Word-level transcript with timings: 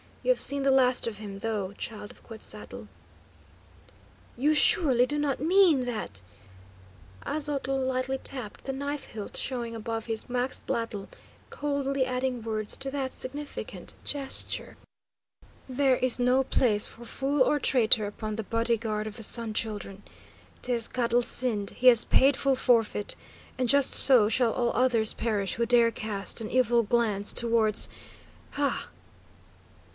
You 0.23 0.29
have 0.29 0.41
seen 0.41 0.61
the 0.63 0.71
last 0.71 1.07
of 1.07 1.17
him, 1.19 1.39
though, 1.39 1.73
Child 1.73 2.09
of 2.11 2.23
Quetzal'l." 2.23 2.87
"You 4.35 4.53
surely 4.53 5.05
do 5.07 5.17
not 5.17 5.39
mean 5.39 5.81
that" 5.81 6.21
Aztotl 7.25 7.71
lightly 7.77 8.17
tapped 8.19 8.63
the 8.63 8.73
knife 8.73 9.05
hilt 9.05 9.35
showing 9.35 9.75
above 9.75 10.05
his 10.05 10.23
maxtlatl, 10.23 11.07
coldly 11.49 12.05
adding 12.05 12.41
words 12.43 12.75
to 12.77 12.91
that 12.91 13.13
significant 13.13 13.93
gesture: 14.03 14.75
"There 15.69 15.97
is 15.97 16.17
no 16.19 16.43
place 16.43 16.87
for 16.87 17.05
fool 17.05 17.41
or 17.41 17.59
traitor 17.59 18.05
upon 18.07 18.35
the 18.35 18.43
body 18.43 18.77
guard 18.77 19.05
of 19.07 19.17
the 19.17 19.23
Sun 19.23 19.53
Children. 19.53 20.01
Tezcatl 20.63 21.23
sinned; 21.23 21.71
he 21.71 21.87
has 21.87 22.05
paid 22.05 22.37
full 22.37 22.55
forfeit. 22.55 23.15
And 23.57 23.69
just 23.69 23.91
so 23.93 24.29
shall 24.29 24.53
all 24.53 24.71
others 24.73 25.13
perish 25.13 25.55
who 25.55 25.65
dare 25.67 25.91
cast 25.91 26.41
an 26.41 26.49
evil 26.49 26.81
glance 26.83 27.33
towards 27.33 27.87
ha!" 28.51 28.89